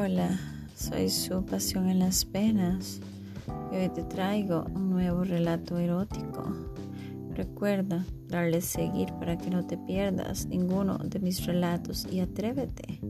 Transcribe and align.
Hola, 0.00 0.38
soy 0.76 1.10
su 1.10 1.44
pasión 1.44 1.88
en 1.88 1.98
las 1.98 2.24
penas 2.24 3.00
y 3.72 3.76
hoy 3.78 3.88
te 3.88 4.04
traigo 4.04 4.64
un 4.72 4.90
nuevo 4.90 5.24
relato 5.24 5.76
erótico. 5.76 6.54
Recuerda 7.34 8.06
darle 8.28 8.60
seguir 8.60 9.12
para 9.14 9.36
que 9.36 9.50
no 9.50 9.66
te 9.66 9.76
pierdas 9.76 10.46
ninguno 10.46 10.98
de 10.98 11.18
mis 11.18 11.44
relatos 11.44 12.06
y 12.08 12.20
atrévete 12.20 13.00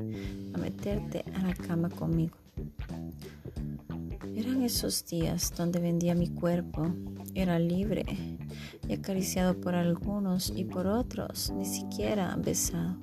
a 0.55 0.59
meterte 0.59 1.27
a 1.35 1.43
la 1.43 1.53
cama 1.53 1.91
conmigo. 1.91 2.39
Eran 4.35 4.63
esos 4.63 5.05
días 5.05 5.53
donde 5.55 5.81
vendía 5.81 6.15
mi 6.15 6.29
cuerpo, 6.29 6.87
era 7.35 7.59
libre 7.59 8.07
y 8.89 8.95
acariciado 8.95 9.61
por 9.61 9.75
algunos 9.75 10.51
y 10.57 10.65
por 10.65 10.87
otros, 10.87 11.53
ni 11.55 11.67
siquiera 11.67 12.35
besado. 12.37 12.97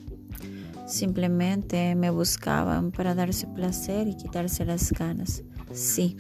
Simplemente 0.86 1.96
me 1.96 2.10
buscaban 2.10 2.92
para 2.92 3.16
darse 3.16 3.48
placer 3.48 4.08
y 4.08 4.16
quitarse 4.16 4.66
las 4.66 4.92
ganas. 4.92 5.44
Sí, 5.72 6.16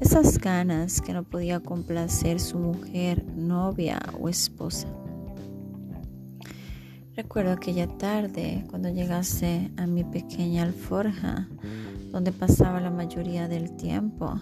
esas 0.00 0.38
ganas 0.38 1.00
que 1.00 1.12
no 1.12 1.22
podía 1.22 1.60
complacer 1.60 2.40
su 2.40 2.58
mujer, 2.58 3.24
novia 3.36 4.00
o 4.20 4.28
esposa. 4.28 4.88
Recuerdo 7.16 7.52
aquella 7.52 7.86
tarde 7.86 8.64
cuando 8.68 8.88
llegaste 8.88 9.70
a 9.76 9.86
mi 9.86 10.02
pequeña 10.02 10.64
alforja, 10.64 11.48
donde 12.10 12.32
pasaba 12.32 12.80
la 12.80 12.90
mayoría 12.90 13.46
del 13.46 13.76
tiempo 13.76 14.40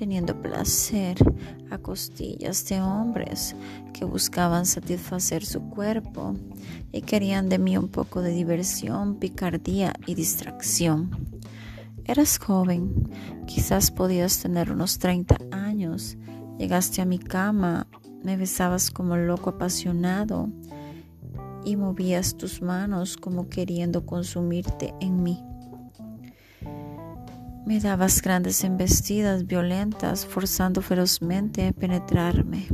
teniendo 0.00 0.34
placer 0.34 1.18
a 1.70 1.76
costillas 1.76 2.66
de 2.70 2.80
hombres 2.80 3.54
que 3.92 4.06
buscaban 4.06 4.64
satisfacer 4.64 5.44
su 5.44 5.60
cuerpo 5.68 6.34
y 6.90 7.02
querían 7.02 7.50
de 7.50 7.58
mí 7.58 7.76
un 7.76 7.88
poco 7.88 8.22
de 8.22 8.30
diversión, 8.30 9.16
picardía 9.16 9.92
y 10.06 10.14
distracción. 10.14 11.10
Eras 12.06 12.38
joven, 12.38 13.10
quizás 13.46 13.90
podías 13.90 14.40
tener 14.40 14.72
unos 14.72 14.98
30 14.98 15.36
años, 15.50 16.16
llegaste 16.58 17.02
a 17.02 17.04
mi 17.04 17.18
cama, 17.18 17.86
me 18.24 18.38
besabas 18.38 18.90
como 18.90 19.18
loco 19.18 19.50
apasionado 19.50 20.48
y 21.62 21.76
movías 21.76 22.38
tus 22.38 22.62
manos 22.62 23.18
como 23.18 23.50
queriendo 23.50 24.06
consumirte 24.06 24.94
en 25.02 25.22
mí. 25.22 25.44
Me 27.66 27.78
dabas 27.78 28.22
grandes 28.22 28.64
embestidas 28.64 29.46
violentas, 29.46 30.24
forzando 30.24 30.80
ferozmente 30.80 31.68
a 31.68 31.72
penetrarme. 31.72 32.66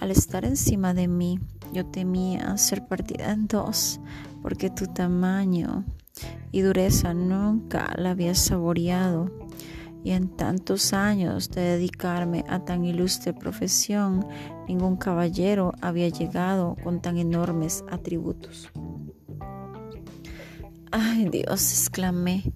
Al 0.00 0.10
estar 0.10 0.44
encima 0.44 0.92
de 0.92 1.06
mí, 1.06 1.38
yo 1.72 1.86
temía 1.86 2.56
ser 2.58 2.86
partida 2.86 3.32
en 3.32 3.46
dos, 3.46 4.00
porque 4.42 4.70
tu 4.70 4.86
tamaño 4.86 5.84
y 6.50 6.60
dureza 6.62 7.14
nunca 7.14 7.92
la 7.96 8.10
había 8.10 8.34
saboreado. 8.34 9.30
Y 10.04 10.10
en 10.10 10.28
tantos 10.36 10.92
años 10.92 11.48
de 11.50 11.60
dedicarme 11.60 12.44
a 12.48 12.64
tan 12.64 12.84
ilustre 12.84 13.32
profesión, 13.32 14.26
ningún 14.66 14.96
caballero 14.96 15.72
había 15.80 16.08
llegado 16.08 16.76
con 16.82 17.00
tan 17.00 17.18
enormes 17.18 17.84
atributos. 17.88 18.68
Ay 20.90 21.28
Dios, 21.30 21.72
exclamé 21.72 22.52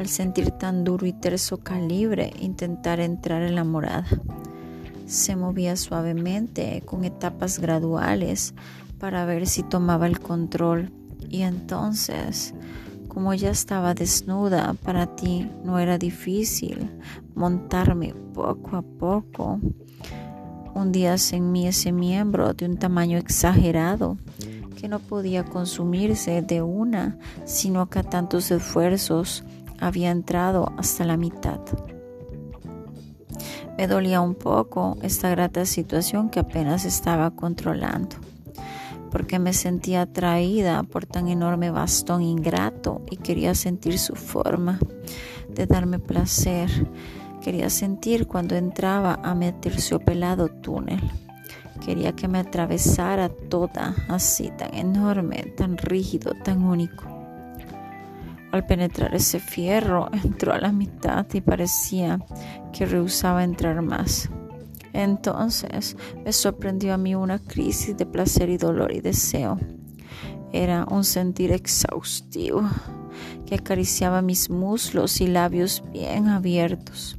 al 0.00 0.08
sentir 0.08 0.50
tan 0.50 0.82
duro 0.82 1.06
y 1.06 1.12
terso 1.12 1.58
calibre 1.58 2.32
intentar 2.40 3.00
entrar 3.00 3.42
en 3.42 3.54
la 3.54 3.64
morada. 3.64 4.06
Se 5.06 5.36
movía 5.36 5.76
suavemente 5.76 6.82
con 6.86 7.04
etapas 7.04 7.58
graduales 7.58 8.54
para 8.98 9.26
ver 9.26 9.46
si 9.46 9.62
tomaba 9.62 10.06
el 10.06 10.18
control 10.18 10.90
y 11.28 11.42
entonces, 11.42 12.54
como 13.08 13.34
ya 13.34 13.50
estaba 13.50 13.92
desnuda, 13.92 14.74
para 14.82 15.16
ti 15.16 15.50
no 15.64 15.78
era 15.78 15.98
difícil 15.98 16.90
montarme 17.34 18.14
poco 18.32 18.76
a 18.76 18.82
poco. 18.82 19.60
Hundías 20.74 21.32
en 21.34 21.52
mí 21.52 21.66
ese 21.66 21.92
miembro 21.92 22.54
de 22.54 22.64
un 22.64 22.78
tamaño 22.78 23.18
exagerado 23.18 24.16
que 24.80 24.88
no 24.88 24.98
podía 24.98 25.44
consumirse 25.44 26.40
de 26.40 26.62
una, 26.62 27.18
sino 27.44 27.90
que 27.90 27.98
a 27.98 28.02
tantos 28.02 28.50
esfuerzos 28.50 29.44
había 29.80 30.10
entrado 30.10 30.72
hasta 30.76 31.04
la 31.04 31.16
mitad. 31.16 31.60
Me 33.76 33.86
dolía 33.86 34.20
un 34.20 34.34
poco 34.34 34.98
esta 35.02 35.30
grata 35.30 35.64
situación 35.64 36.28
que 36.28 36.40
apenas 36.40 36.84
estaba 36.84 37.30
controlando, 37.30 38.16
porque 39.10 39.38
me 39.38 39.52
sentía 39.52 40.02
atraída 40.02 40.82
por 40.82 41.06
tan 41.06 41.28
enorme 41.28 41.70
bastón 41.70 42.22
ingrato 42.22 43.02
y 43.10 43.16
quería 43.16 43.54
sentir 43.54 43.98
su 43.98 44.16
forma 44.16 44.78
de 45.48 45.66
darme 45.66 45.98
placer. 45.98 46.68
Quería 47.40 47.70
sentir 47.70 48.26
cuando 48.26 48.54
entraba 48.54 49.18
a 49.22 49.34
meter 49.34 49.80
su 49.80 49.98
pelado 49.98 50.48
túnel. 50.48 51.00
Quería 51.84 52.12
que 52.12 52.28
me 52.28 52.38
atravesara 52.38 53.30
toda, 53.30 53.94
así 54.08 54.52
tan 54.58 54.74
enorme, 54.74 55.54
tan 55.56 55.78
rígido, 55.78 56.34
tan 56.44 56.62
único. 56.62 57.19
Al 58.52 58.66
penetrar 58.66 59.14
ese 59.14 59.38
fierro, 59.38 60.10
entró 60.24 60.52
a 60.52 60.58
la 60.58 60.72
mitad 60.72 61.26
y 61.32 61.40
parecía 61.40 62.18
que 62.72 62.86
rehusaba 62.86 63.44
entrar 63.44 63.80
más. 63.82 64.28
Entonces 64.92 65.96
me 66.24 66.32
sorprendió 66.32 66.94
a 66.94 66.98
mí 66.98 67.14
una 67.14 67.38
crisis 67.38 67.96
de 67.96 68.06
placer 68.06 68.48
y 68.48 68.56
dolor 68.56 68.92
y 68.92 69.00
deseo. 69.00 69.58
Era 70.52 70.84
un 70.90 71.04
sentir 71.04 71.52
exhaustivo 71.52 72.62
que 73.46 73.54
acariciaba 73.54 74.20
mis 74.20 74.50
muslos 74.50 75.20
y 75.20 75.28
labios 75.28 75.84
bien 75.92 76.28
abiertos. 76.28 77.16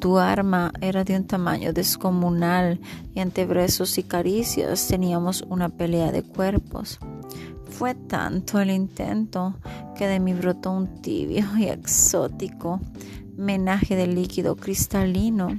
Tu 0.00 0.18
arma 0.18 0.72
era 0.80 1.04
de 1.04 1.16
un 1.16 1.26
tamaño 1.26 1.72
descomunal 1.72 2.80
y 3.14 3.20
entre 3.20 3.46
besos 3.46 3.96
y 3.96 4.02
caricias 4.02 4.88
teníamos 4.88 5.42
una 5.48 5.68
pelea 5.68 6.12
de 6.12 6.22
cuerpos. 6.22 6.98
Fue 7.78 7.94
tanto 7.94 8.58
el 8.58 8.70
intento 8.70 9.54
que 9.98 10.06
de 10.06 10.18
mí 10.18 10.32
brotó 10.32 10.70
un 10.70 11.02
tibio 11.02 11.44
y 11.58 11.64
exótico 11.64 12.80
menaje 13.36 13.96
de 13.96 14.06
líquido 14.06 14.56
cristalino 14.56 15.58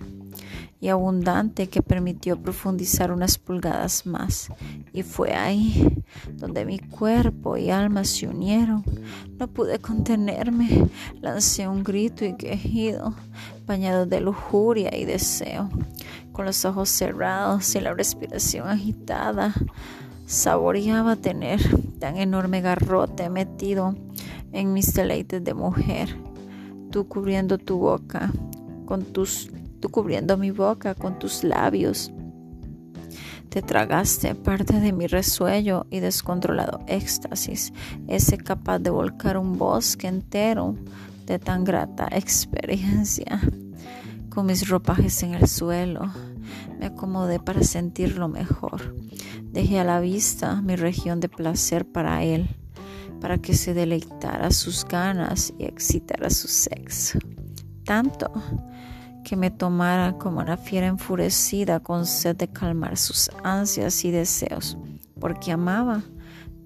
y 0.79 0.87
abundante 0.87 1.67
que 1.67 1.83
permitió 1.83 2.41
profundizar 2.41 3.11
unas 3.11 3.37
pulgadas 3.37 4.07
más. 4.07 4.49
Y 4.93 5.03
fue 5.03 5.35
ahí 5.35 6.03
donde 6.33 6.65
mi 6.65 6.79
cuerpo 6.79 7.55
y 7.55 7.69
alma 7.69 8.03
se 8.03 8.27
unieron. 8.27 8.83
No 9.37 9.47
pude 9.47 9.77
contenerme, 9.77 10.89
lancé 11.21 11.67
un 11.67 11.83
grito 11.83 12.25
y 12.25 12.35
quejido, 12.35 13.13
bañado 13.67 14.07
de 14.07 14.21
lujuria 14.21 14.97
y 14.97 15.05
deseo, 15.05 15.69
con 16.31 16.45
los 16.45 16.65
ojos 16.65 16.89
cerrados 16.89 17.75
y 17.75 17.79
la 17.79 17.93
respiración 17.93 18.67
agitada. 18.67 19.53
Saboreaba 20.27 21.15
tener 21.15 21.61
tan 21.99 22.17
enorme 22.17 22.59
garrote 22.59 23.29
metido 23.29 23.95
en 24.51 24.73
mis 24.73 24.93
deleites 24.93 25.41
de 25.41 25.53
mujer, 25.53 26.17
tú 26.91 27.07
cubriendo 27.07 27.57
tu 27.57 27.77
boca 27.77 28.33
con 28.85 29.05
tus 29.05 29.49
tú 29.79 29.87
cubriendo 29.87 30.35
mi 30.35 30.51
boca 30.51 30.95
con 30.95 31.17
tus 31.17 31.45
labios. 31.45 32.11
Te 33.47 33.61
tragaste 33.61 34.35
parte 34.35 34.81
de 34.81 34.91
mi 34.91 35.07
resuello 35.07 35.85
y 35.89 36.01
descontrolado 36.01 36.81
éxtasis, 36.87 37.71
ese 38.09 38.37
capaz 38.37 38.79
de 38.79 38.89
volcar 38.89 39.37
un 39.37 39.57
bosque 39.57 40.07
entero 40.07 40.75
de 41.25 41.39
tan 41.39 41.63
grata 41.63 42.09
experiencia. 42.11 43.39
Con 44.29 44.47
mis 44.47 44.67
ropajes 44.67 45.23
en 45.23 45.35
el 45.35 45.47
suelo, 45.47 46.11
me 46.79 46.87
acomodé 46.87 47.39
para 47.39 47.63
sentirlo 47.63 48.27
mejor. 48.27 48.95
Dejé 49.43 49.79
a 49.79 49.83
la 49.83 49.99
vista 49.99 50.61
mi 50.61 50.75
región 50.75 51.19
de 51.19 51.29
placer 51.29 51.85
para 51.85 52.23
él, 52.23 52.55
para 53.19 53.39
que 53.39 53.53
se 53.53 53.73
deleitara 53.73 54.51
sus 54.51 54.85
ganas 54.85 55.53
y 55.57 55.65
excitara 55.65 56.29
su 56.29 56.47
sexo. 56.47 57.19
Tanto 57.83 58.31
que 59.23 59.35
me 59.35 59.51
tomara 59.51 60.17
como 60.17 60.39
una 60.39 60.57
fiera 60.57 60.87
enfurecida 60.87 61.79
con 61.79 62.05
sed 62.05 62.35
de 62.35 62.47
calmar 62.47 62.97
sus 62.97 63.29
ansias 63.43 64.05
y 64.05 64.11
deseos, 64.11 64.77
porque 65.19 65.51
amaba 65.51 66.03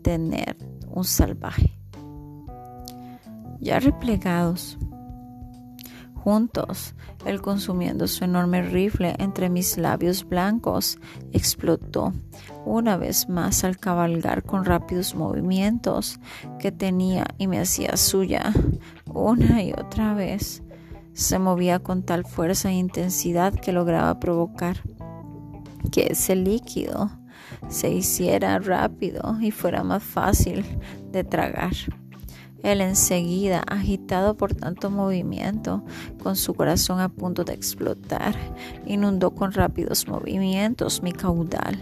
tener 0.01 0.57
un 0.87 1.03
salvaje. 1.03 1.73
Ya 3.59 3.79
replegados, 3.79 4.77
juntos, 6.23 6.93
él 7.25 7.41
consumiendo 7.41 8.07
su 8.07 8.23
enorme 8.23 8.61
rifle 8.61 9.15
entre 9.17 9.49
mis 9.49 9.77
labios 9.77 10.27
blancos, 10.27 10.99
explotó 11.31 12.13
una 12.65 12.97
vez 12.97 13.27
más 13.27 13.63
al 13.63 13.77
cabalgar 13.77 14.43
con 14.43 14.65
rápidos 14.65 15.15
movimientos 15.15 16.19
que 16.59 16.71
tenía 16.71 17.25
y 17.37 17.47
me 17.47 17.59
hacía 17.59 17.97
suya 17.97 18.53
una 19.05 19.63
y 19.63 19.73
otra 19.73 20.13
vez 20.13 20.63
se 21.13 21.39
movía 21.39 21.79
con 21.79 22.03
tal 22.03 22.25
fuerza 22.25 22.69
e 22.69 22.73
intensidad 22.73 23.53
que 23.53 23.73
lograba 23.73 24.19
provocar 24.19 24.77
que 25.91 26.07
ese 26.11 26.35
líquido 26.35 27.09
se 27.67 27.89
hiciera 27.89 28.59
rápido 28.59 29.37
y 29.41 29.51
fuera 29.51 29.83
más 29.83 30.03
fácil 30.03 30.63
de 31.11 31.23
tragar. 31.23 31.73
Él 32.63 32.81
enseguida, 32.81 33.63
agitado 33.67 34.37
por 34.37 34.53
tanto 34.53 34.89
movimiento, 34.89 35.83
con 36.21 36.35
su 36.35 36.53
corazón 36.53 36.99
a 36.99 37.09
punto 37.09 37.43
de 37.43 37.53
explotar, 37.53 38.35
inundó 38.85 39.31
con 39.31 39.51
rápidos 39.51 40.07
movimientos 40.07 41.01
mi 41.01 41.11
caudal, 41.11 41.77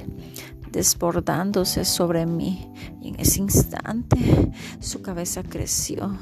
desbordándose 0.71 1.83
sobre 1.83 2.25
mí, 2.25 2.71
y 3.01 3.09
en 3.09 3.19
ese 3.19 3.41
instante 3.41 4.51
su 4.79 5.01
cabeza 5.01 5.43
creció, 5.43 6.17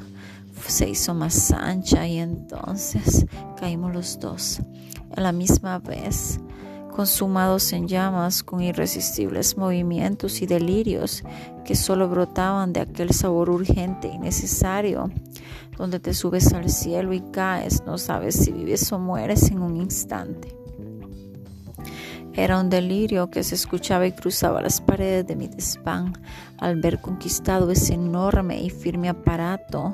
se 0.65 0.89
hizo 0.89 1.13
más 1.13 1.51
ancha 1.51 2.07
y 2.07 2.17
entonces 2.17 3.25
caímos 3.59 3.93
los 3.93 4.19
dos 4.19 4.59
a 5.15 5.21
la 5.21 5.31
misma 5.31 5.79
vez 5.79 6.39
consumados 6.97 7.73
en 7.73 7.87
llamas 7.87 8.41
con 8.41 8.59
irresistibles 8.59 9.55
movimientos 9.55 10.41
y 10.41 10.47
delirios 10.47 11.23
que 11.63 11.75
solo 11.75 12.09
brotaban 12.09 12.73
de 12.73 12.79
aquel 12.79 13.11
sabor 13.11 13.51
urgente 13.51 14.07
y 14.07 14.17
necesario, 14.17 15.11
donde 15.77 15.99
te 15.99 16.15
subes 16.15 16.51
al 16.53 16.71
cielo 16.71 17.13
y 17.13 17.21
caes, 17.31 17.83
no 17.85 17.99
sabes 17.99 18.33
si 18.33 18.51
vives 18.51 18.91
o 18.91 18.97
mueres 18.97 19.51
en 19.51 19.61
un 19.61 19.77
instante. 19.77 20.57
Era 22.33 22.59
un 22.59 22.71
delirio 22.71 23.29
que 23.29 23.43
se 23.43 23.53
escuchaba 23.53 24.07
y 24.07 24.13
cruzaba 24.13 24.59
las 24.63 24.81
paredes 24.81 25.27
de 25.27 25.35
mi 25.35 25.47
desván 25.47 26.13
al 26.57 26.81
ver 26.81 26.99
conquistado 26.99 27.69
ese 27.69 27.93
enorme 27.93 28.59
y 28.59 28.71
firme 28.71 29.07
aparato, 29.07 29.93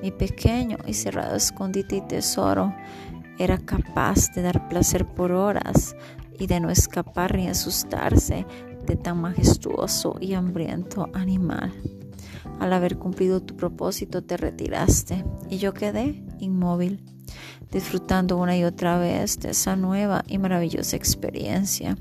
mi 0.00 0.12
pequeño 0.12 0.78
y 0.86 0.94
cerrado 0.94 1.34
escondite 1.34 1.96
y 1.96 2.00
tesoro. 2.02 2.72
Era 3.40 3.58
capaz 3.58 4.32
de 4.32 4.42
dar 4.42 4.68
placer 4.68 5.04
por 5.04 5.32
horas, 5.32 5.96
y 6.38 6.46
de 6.46 6.60
no 6.60 6.70
escapar 6.70 7.36
ni 7.36 7.48
asustarse 7.48 8.46
de 8.86 8.96
tan 8.96 9.20
majestuoso 9.20 10.16
y 10.20 10.34
hambriento 10.34 11.08
animal. 11.14 11.72
Al 12.60 12.72
haber 12.72 12.98
cumplido 12.98 13.40
tu 13.40 13.56
propósito 13.56 14.22
te 14.22 14.36
retiraste 14.36 15.24
y 15.48 15.58
yo 15.58 15.74
quedé 15.74 16.22
inmóvil, 16.38 17.02
disfrutando 17.70 18.36
una 18.36 18.56
y 18.56 18.64
otra 18.64 18.98
vez 18.98 19.38
de 19.40 19.50
esa 19.50 19.76
nueva 19.76 20.24
y 20.28 20.38
maravillosa 20.38 20.96
experiencia 20.96 21.96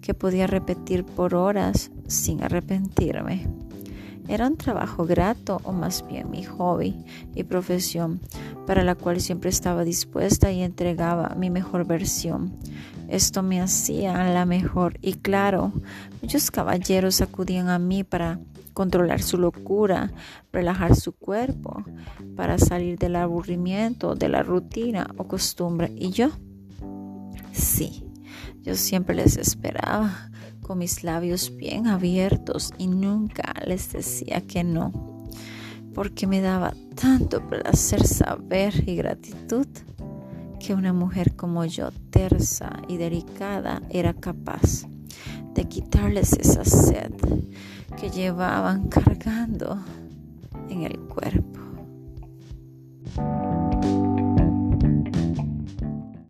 que 0.00 0.14
podía 0.14 0.46
repetir 0.46 1.04
por 1.04 1.34
horas 1.34 1.90
sin 2.06 2.42
arrepentirme. 2.42 3.48
Era 4.28 4.48
un 4.48 4.56
trabajo 4.56 5.04
grato 5.04 5.60
o 5.62 5.72
más 5.72 6.04
bien 6.06 6.30
mi 6.30 6.44
hobby 6.44 6.96
y 7.34 7.44
profesión 7.44 8.20
para 8.66 8.82
la 8.82 8.96
cual 8.96 9.20
siempre 9.20 9.50
estaba 9.50 9.84
dispuesta 9.84 10.50
y 10.50 10.62
entregaba 10.62 11.34
mi 11.36 11.48
mejor 11.48 11.86
versión. 11.86 12.52
Esto 13.08 13.42
me 13.42 13.60
hacía 13.60 14.24
la 14.32 14.44
mejor 14.44 14.98
y 15.00 15.14
claro, 15.14 15.72
muchos 16.22 16.50
caballeros 16.50 17.20
acudían 17.20 17.68
a 17.68 17.78
mí 17.78 18.04
para 18.04 18.40
controlar 18.72 19.22
su 19.22 19.38
locura, 19.38 20.12
relajar 20.52 20.96
su 20.96 21.12
cuerpo, 21.12 21.82
para 22.36 22.58
salir 22.58 22.98
del 22.98 23.16
aburrimiento, 23.16 24.14
de 24.14 24.28
la 24.28 24.42
rutina 24.42 25.06
o 25.16 25.24
costumbre. 25.26 25.90
Y 25.96 26.10
yo, 26.10 26.28
sí, 27.52 28.04
yo 28.62 28.74
siempre 28.74 29.14
les 29.14 29.38
esperaba 29.38 30.30
con 30.60 30.78
mis 30.78 31.04
labios 31.04 31.56
bien 31.56 31.86
abiertos 31.86 32.74
y 32.76 32.88
nunca 32.88 33.54
les 33.64 33.92
decía 33.92 34.40
que 34.40 34.64
no, 34.64 35.24
porque 35.94 36.26
me 36.26 36.40
daba 36.40 36.74
tanto 36.96 37.48
placer 37.48 38.04
saber 38.04 38.86
y 38.88 38.96
gratitud 38.96 39.68
que 40.66 40.74
una 40.74 40.92
mujer 40.92 41.36
como 41.36 41.64
yo, 41.64 41.92
tersa 42.10 42.82
y 42.88 42.96
delicada, 42.96 43.82
era 43.88 44.14
capaz 44.14 44.88
de 45.54 45.68
quitarles 45.68 46.32
esa 46.32 46.64
sed 46.64 47.12
que 48.00 48.10
llevaban 48.10 48.88
cargando 48.88 49.78
en 50.68 50.82
el 50.82 50.98
cuerpo. 50.98 51.65